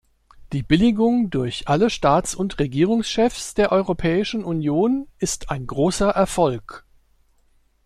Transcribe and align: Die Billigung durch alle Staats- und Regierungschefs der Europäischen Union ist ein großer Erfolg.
Die 0.51 0.63
Billigung 0.63 1.29
durch 1.29 1.67
alle 1.67 1.91
Staats- 1.91 2.33
und 2.33 2.57
Regierungschefs 2.57 3.53
der 3.53 3.71
Europäischen 3.71 4.43
Union 4.43 5.07
ist 5.19 5.51
ein 5.51 5.67
großer 5.67 6.09
Erfolg. 6.09 6.87